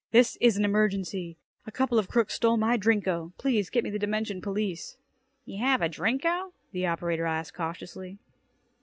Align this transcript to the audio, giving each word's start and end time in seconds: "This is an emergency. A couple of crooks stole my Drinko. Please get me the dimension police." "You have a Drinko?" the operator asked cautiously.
"This 0.09 0.35
is 0.41 0.57
an 0.57 0.65
emergency. 0.65 1.37
A 1.67 1.71
couple 1.71 1.99
of 1.99 2.09
crooks 2.09 2.33
stole 2.33 2.57
my 2.57 2.75
Drinko. 2.75 3.33
Please 3.37 3.69
get 3.69 3.83
me 3.83 3.91
the 3.91 3.99
dimension 3.99 4.41
police." 4.41 4.97
"You 5.45 5.59
have 5.59 5.83
a 5.83 5.87
Drinko?" 5.89 6.53
the 6.71 6.87
operator 6.87 7.27
asked 7.27 7.53
cautiously. 7.53 8.17